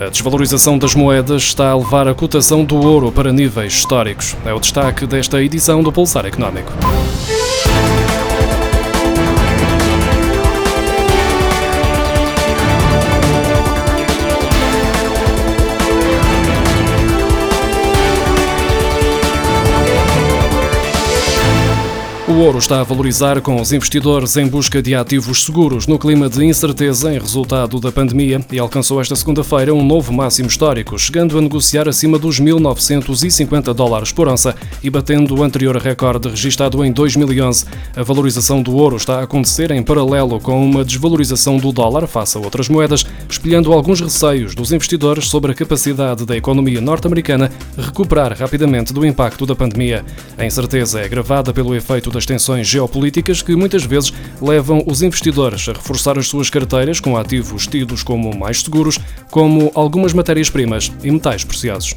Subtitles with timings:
[0.00, 4.34] A desvalorização das moedas está a levar a cotação do ouro para níveis históricos.
[4.46, 6.72] É o destaque desta edição do Pulsar Económico.
[22.30, 26.28] O ouro está a valorizar com os investidores em busca de ativos seguros no clima
[26.28, 31.36] de incerteza em resultado da pandemia e alcançou esta segunda-feira um novo máximo histórico, chegando
[31.36, 36.92] a negociar acima dos 1.950 dólares por onça e batendo o anterior recorde registado em
[36.92, 37.64] 2011.
[37.96, 42.38] A valorização do ouro está a acontecer em paralelo com uma desvalorização do dólar face
[42.38, 48.38] a outras moedas, espelhando alguns receios dos investidores sobre a capacidade da economia norte-americana recuperar
[48.38, 50.04] rapidamente do impacto da pandemia.
[50.38, 55.00] A incerteza é agravada pelo efeito da das tensões geopolíticas que muitas vezes levam os
[55.00, 58.98] investidores a reforçar as suas carteiras com ativos tidos como mais seguros,
[59.30, 61.94] como algumas matérias-primas e metais preciosos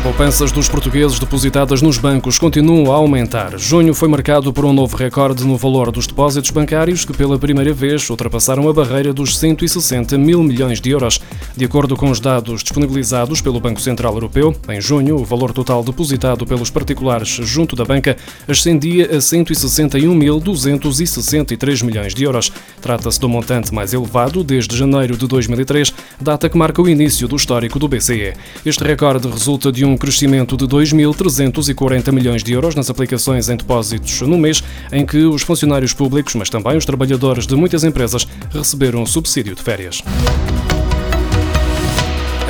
[0.00, 3.58] poupanças dos portugueses depositadas nos bancos continuam a aumentar.
[3.58, 7.72] Junho foi marcado por um novo recorde no valor dos depósitos bancários, que pela primeira
[7.72, 11.20] vez ultrapassaram a barreira dos 160 mil milhões de euros.
[11.56, 15.84] De acordo com os dados disponibilizados pelo Banco Central Europeu, em junho, o valor total
[15.84, 18.16] depositado pelos particulares junto da banca
[18.48, 22.50] ascendia a 161.263 milhões de euros.
[22.80, 27.36] Trata-se do montante mais elevado desde janeiro de 2003, data que marca o início do
[27.36, 28.32] histórico do BCE.
[28.64, 33.56] Este recorde resulta de um um crescimento de 2.340 milhões de euros nas aplicações em
[33.56, 38.26] depósitos no mês, em que os funcionários públicos, mas também os trabalhadores de muitas empresas,
[38.50, 40.02] receberam subsídio de férias.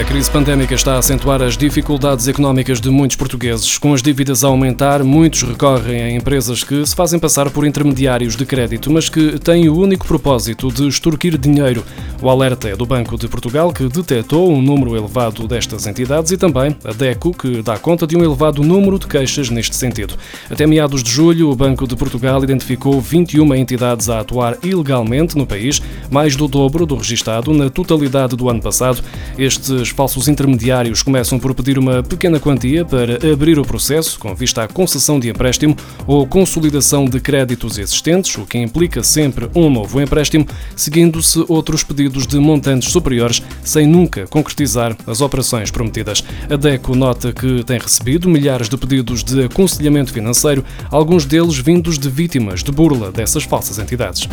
[0.03, 3.79] A crise pandémica está a acentuar as dificuldades económicas de muitos portugueses.
[3.79, 8.35] Com as dívidas a aumentar, muitos recorrem a empresas que se fazem passar por intermediários
[8.35, 11.85] de crédito, mas que têm o único propósito de extorquir dinheiro.
[12.21, 16.37] O alerta é do Banco de Portugal, que detectou um número elevado destas entidades, e
[16.37, 20.15] também a DECO, que dá conta de um elevado número de queixas neste sentido.
[20.51, 25.47] Até meados de julho, o Banco de Portugal identificou 21 entidades a atuar ilegalmente no
[25.47, 29.01] país, mais do dobro do registado na totalidade do ano passado.
[29.39, 34.65] Estes falsos intermediários começam por pedir uma pequena quantia para abrir o processo, com vista
[34.65, 35.77] à concessão de empréstimo
[36.07, 42.27] ou consolidação de créditos existentes, o que implica sempre um novo empréstimo, seguindo-se outros pedidos
[42.27, 46.25] de montantes superiores, sem nunca concretizar as operações prometidas.
[46.51, 51.99] A DECO nota que tem recebido milhares de pedidos de aconselhamento financeiro, alguns deles vindos
[51.99, 54.29] de vítimas de burla dessas falsas entidades.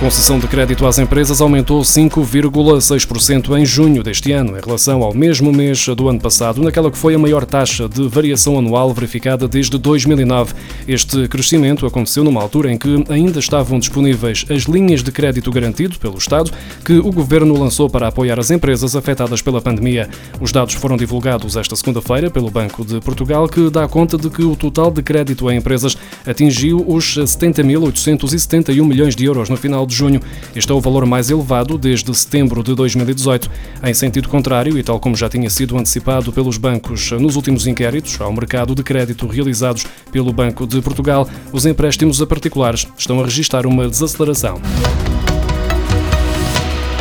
[0.00, 5.52] Concessão de crédito às empresas aumentou 5,6% em junho deste ano, em relação ao mesmo
[5.52, 9.76] mês do ano passado, naquela que foi a maior taxa de variação anual verificada desde
[9.76, 10.54] 2009.
[10.88, 15.98] Este crescimento aconteceu numa altura em que ainda estavam disponíveis as linhas de crédito garantido
[15.98, 16.50] pelo Estado,
[16.82, 20.08] que o governo lançou para apoiar as empresas afetadas pela pandemia.
[20.40, 24.42] Os dados foram divulgados esta segunda-feira pelo Banco de Portugal, que dá conta de que
[24.42, 25.94] o total de crédito a empresas
[26.26, 30.20] atingiu os 70.871 milhões de euros no final de junho.
[30.54, 33.50] Este é o valor mais elevado desde setembro de 2018.
[33.84, 38.18] Em sentido contrário, e tal como já tinha sido antecipado pelos bancos nos últimos inquéritos
[38.20, 43.24] ao mercado de crédito realizados pelo Banco de Portugal, os empréstimos a particulares estão a
[43.24, 44.60] registrar uma desaceleração.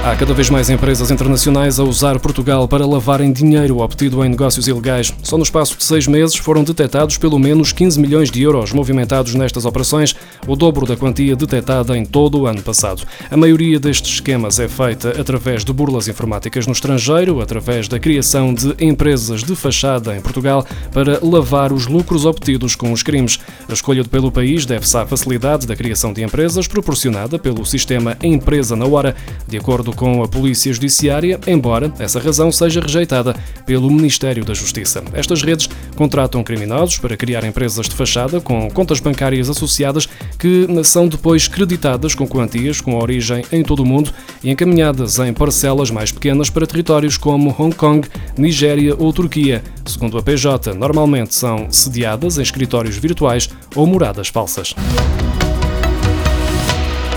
[0.01, 4.65] Há cada vez mais empresas internacionais a usar Portugal para lavarem dinheiro obtido em negócios
[4.65, 5.13] ilegais.
[5.21, 9.35] Só no espaço de seis meses foram detectados pelo menos 15 milhões de euros movimentados
[9.35, 10.15] nestas operações,
[10.47, 13.03] o dobro da quantia detectada em todo o ano passado.
[13.29, 18.53] A maioria destes esquemas é feita através de burlas informáticas no estrangeiro, através da criação
[18.53, 23.37] de empresas de fachada em Portugal para lavar os lucros obtidos com os crimes.
[23.67, 28.77] A escolha pelo país deve-se à facilidade da criação de empresas proporcionada pelo sistema Empresa
[28.77, 29.13] na Hora,
[29.45, 33.35] de acordo acordo com a Polícia Judiciária, embora essa razão seja rejeitada
[33.65, 35.03] pelo Ministério da Justiça.
[35.13, 40.07] Estas redes contratam criminosos para criar empresas de fachada com contas bancárias associadas
[40.37, 44.11] que são depois creditadas com quantias com origem em todo o mundo
[44.43, 49.63] e encaminhadas em parcelas mais pequenas para territórios como Hong Kong, Nigéria ou Turquia.
[49.85, 54.73] Segundo a PJ, normalmente são sediadas em escritórios virtuais ou moradas falsas.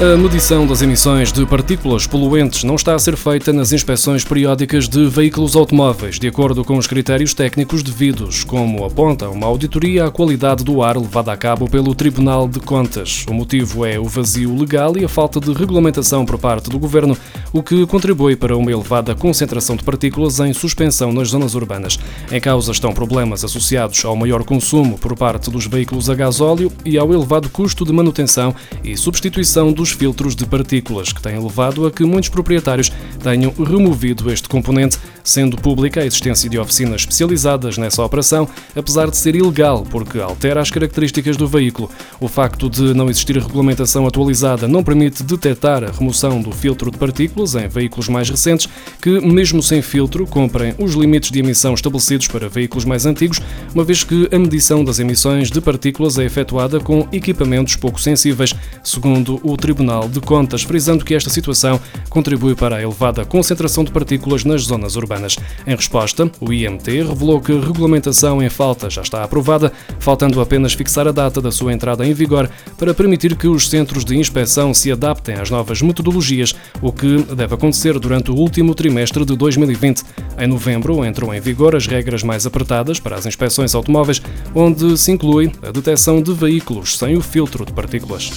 [0.03, 4.89] A medição das emissões de partículas poluentes não está a ser feita nas inspeções periódicas
[4.89, 10.11] de veículos automóveis, de acordo com os critérios técnicos devidos, como aponta uma auditoria à
[10.11, 13.25] qualidade do ar levada a cabo pelo Tribunal de Contas.
[13.31, 17.17] O motivo é o vazio legal e a falta de regulamentação por parte do governo,
[17.53, 21.97] o que contribui para uma elevada concentração de partículas em suspensão nas zonas urbanas.
[22.33, 26.99] Em causa estão problemas associados ao maior consumo por parte dos veículos a gasóleo e
[26.99, 28.53] ao elevado custo de manutenção
[28.83, 32.91] e substituição dos filtros de partículas, que tem levado a que muitos proprietários
[33.23, 39.17] tenham removido este componente, sendo pública a existência de oficinas especializadas nessa operação, apesar de
[39.17, 41.91] ser ilegal porque altera as características do veículo.
[42.21, 46.99] O facto de não existir regulamentação atualizada não permite detectar a remoção do filtro de
[46.99, 48.69] partículas em veículos mais recentes,
[49.01, 53.41] que, mesmo sem filtro, cumprem os limites de emissão estabelecidos para veículos mais antigos,
[53.75, 58.55] uma vez que a medição das emissões de partículas é efetuada com equipamentos pouco sensíveis,
[58.83, 63.91] segundo o Tribunal de Contas, frisando que esta situação contribui para a elevada concentração de
[63.91, 65.37] partículas nas zonas urbanas.
[65.67, 70.73] Em resposta, o IMT revelou que a regulamentação em falta já está aprovada, faltando apenas
[70.73, 72.49] fixar a data da sua entrada em vigor
[72.79, 77.57] para permitir que os centros de inspeção se adaptem às novas metodologias, o que deve
[77.57, 80.05] acontecer durante o último trimestre de 2020.
[80.39, 84.23] Em novembro entram em vigor as regras mais apertadas para as inspeções automóveis,
[84.55, 88.31] onde se inclui a detecção de veículos sem o filtro de partículas.